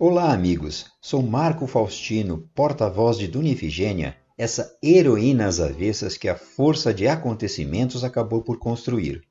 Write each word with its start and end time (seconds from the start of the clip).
Olá, 0.00 0.32
amigos. 0.32 0.86
Sou 1.00 1.20
Marco 1.24 1.66
Faustino, 1.66 2.48
porta-voz 2.54 3.18
de 3.18 3.26
Dona 3.26 3.48
Ifigênia, 3.48 4.16
essa 4.38 4.78
heroína 4.80 5.46
às 5.48 5.58
avessas 5.58 6.16
que 6.16 6.28
a 6.28 6.36
força 6.36 6.94
de 6.94 7.08
acontecimentos 7.08 8.04
acabou 8.04 8.40
por 8.40 8.60
construir. 8.60 9.24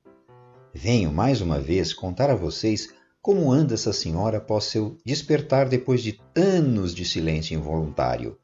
Venho 0.73 1.09
mais 1.09 1.39
uma 1.39 1.57
vez 1.57 1.93
contar 1.93 2.29
a 2.29 2.35
vocês 2.35 2.93
como 3.21 3.49
anda 3.49 3.75
essa 3.75 3.93
senhora 3.93 4.39
após 4.39 4.65
seu 4.65 4.97
despertar 5.06 5.69
depois 5.69 6.03
de 6.03 6.19
anos 6.35 6.94
de 6.94 7.06
silêncio 7.06 7.58
involuntário. 7.58 8.38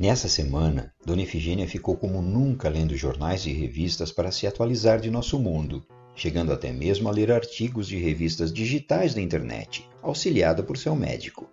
Nessa 0.00 0.26
semana, 0.26 0.90
Dona 1.04 1.20
Ifigênia 1.20 1.68
ficou 1.68 1.98
como 1.98 2.22
nunca 2.22 2.70
lendo 2.70 2.96
jornais 2.96 3.44
e 3.44 3.52
revistas 3.52 4.10
para 4.10 4.32
se 4.32 4.46
atualizar 4.46 4.98
de 4.98 5.10
nosso 5.10 5.38
mundo 5.38 5.84
chegando 6.14 6.52
até 6.52 6.72
mesmo 6.72 7.08
a 7.08 7.12
ler 7.12 7.30
artigos 7.32 7.86
de 7.86 7.96
revistas 7.96 8.52
digitais 8.52 9.14
da 9.14 9.20
internet, 9.20 9.88
auxiliada 10.02 10.62
por 10.62 10.76
seu 10.76 10.94
médico. 10.94 11.48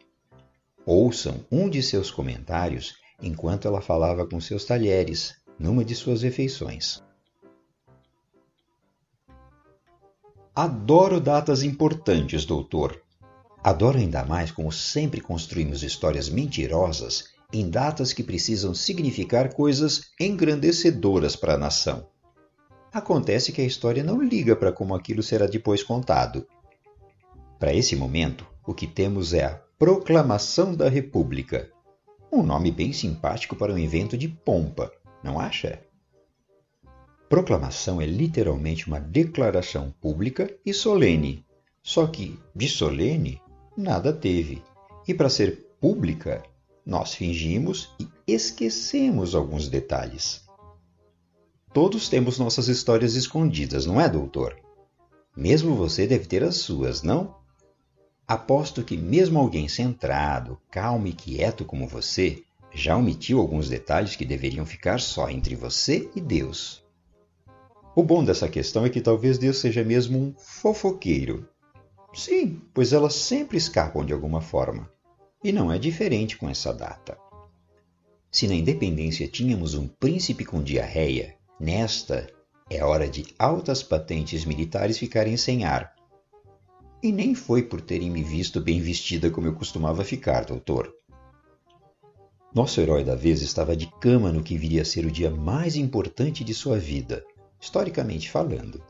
Ouçam 0.85 1.45
um 1.51 1.69
de 1.69 1.83
seus 1.83 2.09
comentários 2.09 2.95
enquanto 3.21 3.67
ela 3.67 3.81
falava 3.81 4.25
com 4.25 4.39
seus 4.39 4.65
talheres, 4.65 5.35
numa 5.59 5.83
de 5.83 5.95
suas 5.95 6.21
refeições. 6.21 7.01
Adoro 10.55 11.19
datas 11.19 11.61
importantes, 11.61 12.45
doutor. 12.45 13.01
Adoro 13.63 13.97
ainda 13.97 14.23
mais 14.23 14.49
como 14.51 14.71
sempre 14.71 15.21
construímos 15.21 15.83
histórias 15.83 16.29
mentirosas 16.29 17.25
em 17.53 17.69
datas 17.69 18.11
que 18.11 18.23
precisam 18.23 18.73
significar 18.73 19.53
coisas 19.53 20.11
engrandecedoras 20.19 21.35
para 21.35 21.53
a 21.53 21.57
nação. 21.57 22.07
Acontece 22.97 23.51
que 23.51 23.61
a 23.61 23.63
história 23.63 24.03
não 24.03 24.19
liga 24.19 24.55
para 24.55 24.71
como 24.71 24.95
aquilo 24.95 25.21
será 25.21 25.45
depois 25.45 25.83
contado. 25.83 26.47
Para 27.59 27.71
esse 27.71 27.95
momento, 27.95 28.43
o 28.65 28.73
que 28.73 28.87
temos 28.87 29.35
é 29.35 29.45
a 29.45 29.61
Proclamação 29.77 30.73
da 30.73 30.89
República. 30.89 31.71
Um 32.33 32.41
nome 32.41 32.71
bem 32.71 32.91
simpático 32.91 33.55
para 33.55 33.71
um 33.71 33.77
evento 33.77 34.17
de 34.17 34.27
pompa, 34.27 34.91
não 35.23 35.39
acha? 35.39 35.79
Proclamação 37.29 38.01
é 38.01 38.05
literalmente 38.07 38.87
uma 38.87 38.99
declaração 38.99 39.93
pública 40.01 40.51
e 40.65 40.73
solene. 40.73 41.45
Só 41.83 42.07
que 42.07 42.39
de 42.55 42.67
solene 42.67 43.39
nada 43.77 44.11
teve. 44.11 44.63
E 45.07 45.13
para 45.13 45.29
ser 45.29 45.67
pública, 45.79 46.41
nós 46.83 47.13
fingimos 47.13 47.93
e 47.99 48.07
esquecemos 48.25 49.35
alguns 49.35 49.69
detalhes. 49.69 50.46
Todos 51.77 52.09
temos 52.09 52.39
nossas 52.39 52.67
histórias 52.69 53.13
escondidas, 53.13 53.85
não 53.85 54.01
é, 54.01 54.09
doutor? 54.09 54.59
Mesmo 55.35 55.75
você 55.75 56.07
deve 56.07 56.25
ter 56.25 56.43
as 56.43 56.55
suas, 56.55 57.03
não? 57.03 57.35
Aposto 58.27 58.83
que 58.83 58.97
mesmo 58.97 59.37
alguém 59.37 59.67
centrado, 59.67 60.59
calmo 60.71 61.05
e 61.05 61.13
quieto 61.13 61.63
como 61.63 61.87
você 61.87 62.41
já 62.73 62.97
omitiu 62.97 63.39
alguns 63.39 63.69
detalhes 63.69 64.15
que 64.15 64.25
deveriam 64.25 64.65
ficar 64.65 64.99
só 64.99 65.29
entre 65.29 65.55
você 65.55 66.09
e 66.15 66.19
Deus. 66.19 66.83
O 67.95 68.01
bom 68.01 68.25
dessa 68.25 68.49
questão 68.49 68.83
é 68.83 68.89
que 68.89 68.99
talvez 68.99 69.37
Deus 69.37 69.59
seja 69.59 69.83
mesmo 69.83 70.17
um 70.17 70.33
fofoqueiro. 70.35 71.47
Sim, 72.11 72.59
pois 72.73 72.91
elas 72.91 73.13
sempre 73.13 73.55
escapam 73.55 74.03
de 74.03 74.13
alguma 74.13 74.41
forma. 74.41 74.91
E 75.43 75.51
não 75.51 75.71
é 75.71 75.77
diferente 75.77 76.37
com 76.37 76.49
essa 76.49 76.73
data. 76.73 77.15
Se 78.31 78.47
na 78.47 78.55
independência 78.55 79.27
tínhamos 79.27 79.75
um 79.75 79.87
príncipe 79.87 80.43
com 80.43 80.63
diarreia 80.63 81.36
Nesta, 81.59 82.27
é 82.69 82.83
hora 82.83 83.07
de 83.07 83.33
altas 83.39 83.81
patentes 83.81 84.45
militares 84.45 84.97
ficarem 84.97 85.35
sem 85.35 85.65
ar. 85.65 85.95
E 87.01 87.11
nem 87.11 87.33
foi 87.33 87.63
por 87.63 87.81
terem 87.81 88.11
me 88.11 88.21
visto 88.21 88.61
bem 88.61 88.79
vestida 88.79 89.31
como 89.31 89.47
eu 89.47 89.53
costumava 89.53 90.03
ficar, 90.03 90.45
doutor. 90.45 90.93
Nosso 92.53 92.79
herói 92.79 93.03
da 93.03 93.15
vez 93.15 93.41
estava 93.41 93.75
de 93.75 93.87
cama 93.99 94.31
no 94.31 94.43
que 94.43 94.57
viria 94.57 94.83
a 94.83 94.85
ser 94.85 95.05
o 95.05 95.11
dia 95.11 95.31
mais 95.31 95.75
importante 95.75 96.43
de 96.43 96.53
sua 96.53 96.77
vida, 96.77 97.23
historicamente 97.59 98.29
falando. 98.29 98.83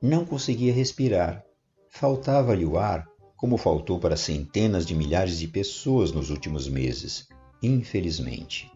Não 0.00 0.24
conseguia 0.24 0.72
respirar. 0.72 1.44
Faltava-lhe 1.90 2.64
o 2.64 2.78
ar, 2.78 3.06
como 3.36 3.56
faltou 3.56 3.98
para 3.98 4.16
centenas 4.16 4.86
de 4.86 4.94
milhares 4.94 5.38
de 5.38 5.48
pessoas 5.48 6.12
nos 6.12 6.30
últimos 6.30 6.68
meses, 6.68 7.28
infelizmente. 7.62 8.70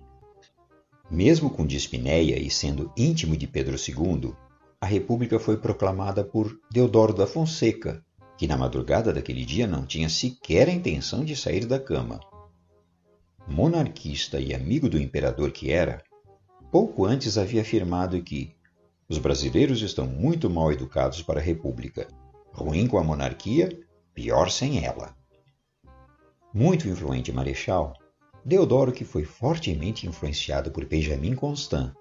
Mesmo 1.13 1.51
com 1.51 1.67
dispneia 1.67 2.39
e 2.39 2.51
sendo 2.51 2.91
íntimo 2.97 3.37
de 3.37 3.47
Pedro 3.47 3.77
II, 3.77 4.33
a 4.81 4.87
República 4.87 5.39
foi 5.39 5.59
proclamada 5.59 6.25
por 6.25 6.59
Deodoro 6.73 7.13
da 7.13 7.27
Fonseca, 7.27 8.03
que 8.39 8.47
na 8.47 8.57
madrugada 8.57 9.13
daquele 9.13 9.45
dia 9.45 9.67
não 9.67 9.85
tinha 9.85 10.09
sequer 10.09 10.71
a 10.71 10.73
intenção 10.73 11.23
de 11.23 11.37
sair 11.37 11.67
da 11.67 11.79
cama. 11.79 12.19
Monarquista 13.47 14.41
e 14.41 14.55
amigo 14.55 14.89
do 14.89 14.99
imperador 14.99 15.51
que 15.51 15.71
era, 15.71 16.03
pouco 16.71 17.05
antes 17.05 17.37
havia 17.37 17.61
afirmado 17.61 18.23
que 18.23 18.57
os 19.07 19.19
brasileiros 19.19 19.83
estão 19.83 20.07
muito 20.07 20.49
mal 20.49 20.73
educados 20.73 21.23
para 21.23 21.41
a 21.41 21.43
República. 21.43 22.09
Ruim 22.55 22.87
com 22.87 22.97
a 22.97 23.05
monarquia, 23.05 23.69
pior 24.15 24.51
sem 24.51 24.83
ela. 24.83 25.15
Muito 26.55 26.89
influente 26.89 27.31
marechal, 27.31 27.93
Deodoro, 28.45 28.93
que 28.93 29.05
foi 29.05 29.25
fortemente 29.25 30.07
influenciado 30.07 30.71
por 30.71 30.85
Benjamin 30.85 31.35
Constant, 31.35 31.93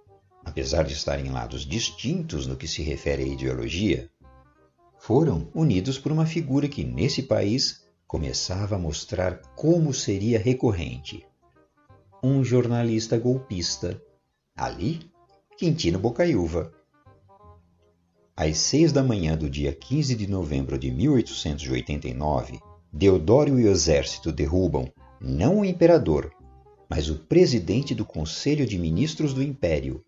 apesar 0.43 0.83
de 0.83 0.93
estarem 0.93 1.27
em 1.27 1.31
lados 1.31 1.65
distintos 1.65 2.47
no 2.47 2.57
que 2.57 2.67
se 2.67 2.81
refere 2.81 3.23
à 3.23 3.27
ideologia, 3.27 4.09
foram 4.99 5.49
unidos 5.53 5.99
por 5.99 6.11
uma 6.11 6.25
figura 6.25 6.67
que, 6.67 6.83
nesse 6.83 7.23
país, 7.23 7.83
começava 8.07 8.75
a 8.75 8.79
mostrar 8.79 9.41
como 9.55 9.93
seria 9.93 10.39
recorrente. 10.39 11.25
Um 12.23 12.43
jornalista 12.43 13.17
golpista. 13.17 14.01
Ali, 14.55 14.99
Quintino 15.57 15.97
Bocaiúva. 15.97 16.71
Às 18.35 18.57
seis 18.57 18.91
da 18.91 19.03
manhã 19.03 19.37
do 19.37 19.49
dia 19.49 19.73
15 19.73 20.15
de 20.15 20.27
novembro 20.27 20.77
de 20.77 20.91
1889, 20.91 22.59
Deodoro 22.91 23.59
e 23.59 23.65
o 23.65 23.69
exército 23.69 24.31
derrubam 24.31 24.91
não 25.23 25.59
o 25.59 25.65
imperador, 25.65 26.33
mas 26.89 27.07
o 27.07 27.19
presidente 27.19 27.93
do 27.93 28.03
Conselho 28.03 28.65
de 28.65 28.77
Ministros 28.77 29.35
do 29.35 29.43
Império, 29.43 30.03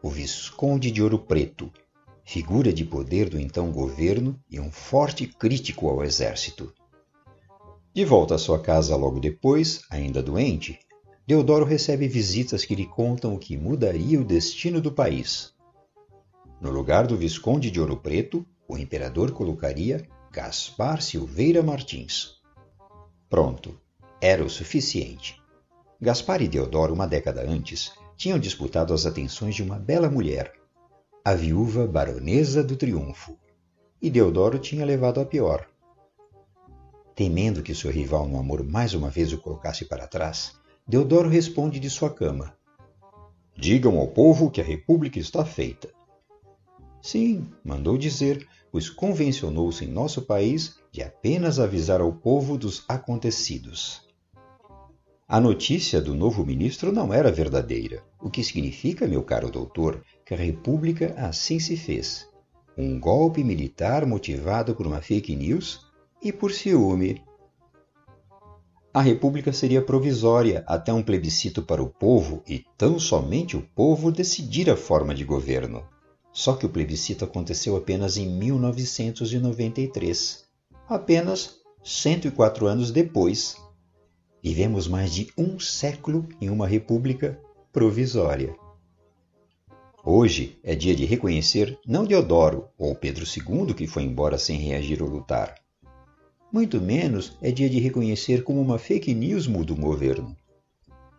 o 0.00 0.08
Visconde 0.08 0.92
de 0.92 1.02
Ouro 1.02 1.18
Preto, 1.18 1.68
figura 2.24 2.72
de 2.72 2.84
poder 2.84 3.28
do 3.28 3.40
então 3.40 3.72
governo 3.72 4.38
e 4.48 4.60
um 4.60 4.70
forte 4.70 5.26
crítico 5.26 5.88
ao 5.88 6.04
exército. 6.04 6.72
De 7.92 8.04
volta 8.04 8.36
à 8.36 8.38
sua 8.38 8.60
casa 8.60 8.94
logo 8.94 9.18
depois, 9.18 9.82
ainda 9.90 10.22
doente, 10.22 10.78
Deodoro 11.26 11.64
recebe 11.64 12.06
visitas 12.06 12.64
que 12.64 12.76
lhe 12.76 12.86
contam 12.86 13.34
o 13.34 13.38
que 13.38 13.56
mudaria 13.56 14.20
o 14.20 14.24
destino 14.24 14.80
do 14.80 14.92
país. 14.92 15.52
No 16.60 16.70
lugar 16.70 17.08
do 17.08 17.16
Visconde 17.16 17.68
de 17.68 17.80
Ouro 17.80 17.96
Preto, 17.96 18.46
o 18.68 18.78
imperador 18.78 19.32
colocaria 19.32 20.06
Gaspar 20.30 21.02
Silveira 21.02 21.62
Martins. 21.62 22.40
Pronto, 23.28 23.78
era 24.22 24.44
o 24.44 24.48
suficiente. 24.48 25.42
Gaspar 26.00 26.40
e 26.42 26.46
Deodoro, 26.46 26.94
uma 26.94 27.08
década 27.08 27.42
antes, 27.42 27.90
tinham 28.16 28.38
disputado 28.38 28.94
as 28.94 29.04
atenções 29.04 29.52
de 29.52 29.64
uma 29.64 29.80
bela 29.80 30.08
mulher, 30.08 30.52
a 31.24 31.34
viúva 31.34 31.88
baronesa 31.88 32.62
do 32.62 32.76
Triunfo, 32.76 33.36
e 34.00 34.08
Deodoro 34.08 34.60
tinha 34.60 34.86
levado 34.86 35.20
a 35.20 35.24
pior. 35.24 35.66
Temendo 37.16 37.64
que 37.64 37.74
seu 37.74 37.90
rival 37.90 38.28
no 38.28 38.38
amor 38.38 38.62
mais 38.62 38.94
uma 38.94 39.10
vez 39.10 39.32
o 39.32 39.38
colocasse 39.38 39.86
para 39.86 40.06
trás, 40.06 40.52
Deodoro 40.86 41.28
responde 41.28 41.80
de 41.80 41.90
sua 41.90 42.08
cama: 42.08 42.56
Digam 43.56 43.98
ao 43.98 44.06
povo 44.06 44.52
que 44.52 44.60
a 44.60 44.64
república 44.64 45.18
está 45.18 45.44
feita. 45.44 45.90
Sim, 47.02 47.48
mandou 47.64 47.98
dizer, 47.98 48.46
pois 48.70 48.88
convencionou-se 48.88 49.84
em 49.84 49.88
nosso 49.88 50.22
país 50.22 50.76
de 50.92 51.02
apenas 51.02 51.58
avisar 51.58 52.00
ao 52.00 52.12
povo 52.12 52.56
dos 52.56 52.84
acontecidos. 52.88 54.11
A 55.28 55.40
notícia 55.40 56.00
do 56.00 56.14
novo 56.14 56.44
ministro 56.44 56.90
não 56.92 57.14
era 57.14 57.32
verdadeira, 57.32 58.04
o 58.20 58.28
que 58.28 58.44
significa, 58.44 59.06
meu 59.06 59.22
caro 59.22 59.50
doutor, 59.50 60.02
que 60.26 60.34
a 60.34 60.36
República 60.36 61.14
assim 61.16 61.58
se 61.58 61.74
fez. 61.76 62.28
Um 62.76 63.00
golpe 63.00 63.42
militar 63.42 64.04
motivado 64.04 64.74
por 64.74 64.86
uma 64.86 65.00
fake 65.00 65.34
news 65.34 65.86
e 66.22 66.30
por 66.32 66.52
ciúme. 66.52 67.22
A 68.92 69.00
República 69.00 69.54
seria 69.54 69.80
provisória 69.80 70.62
até 70.66 70.92
um 70.92 71.02
plebiscito 71.02 71.62
para 71.62 71.82
o 71.82 71.88
povo 71.88 72.42
e 72.46 72.62
tão 72.76 72.98
somente 72.98 73.56
o 73.56 73.66
povo 73.74 74.12
decidir 74.12 74.68
a 74.68 74.76
forma 74.76 75.14
de 75.14 75.24
governo. 75.24 75.82
Só 76.30 76.52
que 76.54 76.66
o 76.66 76.68
plebiscito 76.68 77.24
aconteceu 77.24 77.74
apenas 77.76 78.18
em 78.18 78.26
1993, 78.26 80.44
apenas 80.88 81.56
104 81.82 82.66
anos 82.66 82.90
depois 82.90 83.56
Vivemos 84.42 84.88
mais 84.88 85.14
de 85.14 85.28
um 85.38 85.60
século 85.60 86.28
em 86.40 86.50
uma 86.50 86.66
república 86.66 87.38
provisória. 87.72 88.52
Hoje 90.04 90.58
é 90.64 90.74
dia 90.74 90.96
de 90.96 91.04
reconhecer 91.04 91.78
não 91.86 92.04
Deodoro 92.04 92.68
ou 92.76 92.92
Pedro 92.92 93.24
II, 93.24 93.72
que 93.72 93.86
foi 93.86 94.02
embora 94.02 94.36
sem 94.36 94.58
reagir 94.58 95.00
ou 95.00 95.08
lutar, 95.08 95.54
Muito 96.52 96.80
menos 96.80 97.38
é 97.40 97.52
dia 97.52 97.70
de 97.70 97.78
reconhecer 97.78 98.42
como 98.42 98.60
uma 98.60 98.80
fake 98.80 99.14
news 99.14 99.46
muda 99.46 99.72
um 99.72 99.80
governo. 99.80 100.36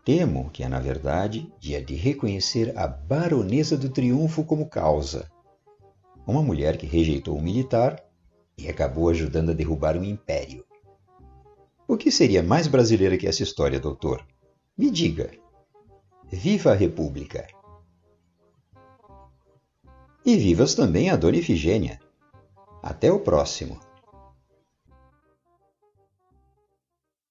Temo 0.04 0.50
que 0.50 0.62
é, 0.62 0.68
na 0.68 0.82
verdade, 0.82 1.50
dia 1.62 1.82
de 1.82 1.96
reconhecer 1.96 2.78
a 2.78 2.86
baronesa 2.86 3.78
do 3.78 3.88
triunfo 3.88 4.44
como 4.44 4.68
causa. 4.68 5.32
Uma 6.28 6.44
mulher 6.44 6.76
que 6.76 6.86
rejeitou 6.86 7.38
um 7.38 7.42
militar 7.42 8.04
e 8.58 8.68
acabou 8.68 9.08
ajudando 9.08 9.52
a 9.52 9.54
derrubar 9.54 9.96
um 9.98 10.04
império. 10.04 10.66
O 11.88 11.98
que 11.98 12.10
seria 12.12 12.42
mais 12.42 12.68
brasileira 12.68 13.18
que 13.18 13.28
essa 13.28 13.44
história, 13.44 13.80
doutor? 13.80 14.26
Me 14.78 14.90
diga. 14.90 15.32
Viva 16.32 16.72
a 16.72 16.76
República! 16.76 17.46
E 20.26 20.38
vivas 20.38 20.74
também 20.74 21.10
a 21.10 21.16
Dona 21.18 21.38
Ifigênia. 21.38 22.00
Até 22.82 23.12
o 23.12 23.20
próximo. 23.20 23.80